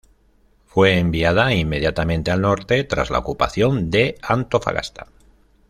Fue 0.65 0.97
enviada 0.97 1.53
inmediatamente 1.53 2.31
al 2.31 2.41
norte 2.41 2.83
tras 2.85 3.11
la 3.11 3.19
ocupación 3.19 3.91
de 3.91 4.17
Antofagasta. 4.23 5.05